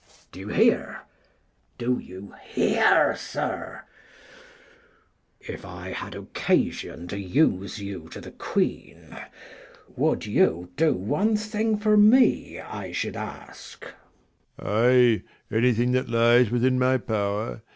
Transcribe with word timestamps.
Mess. 0.03 0.25
Do 0.31 0.39
you 0.39 0.47
hear, 0.47 1.01
do 1.77 1.99
you 1.99 2.33
hear, 2.53 3.15
sir? 3.15 3.83
91 5.41 5.55
If 5.55 5.63
I 5.63 5.89
had 5.91 6.15
occasion 6.15 7.07
to 7.09 7.19
use 7.19 7.77
you 7.79 8.09
to 8.09 8.19
the 8.19 8.31
queen, 8.31 9.15
Would 9.95 10.25
you 10.25 10.71
do 10.75 10.93
one 10.95 11.37
thing 11.37 11.77
for 11.77 11.97
me 11.97 12.59
I 12.59 12.91
should 12.91 13.15
ask? 13.15 13.85
Leir. 14.59 15.21
Ay, 15.21 15.23
anything 15.55 15.91
that 15.91 16.09
lies 16.09 16.49
within 16.49 16.79
my 16.79 16.97
power. 16.97 17.61